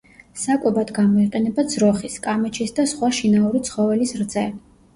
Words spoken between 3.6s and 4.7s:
ცხოველის რძე.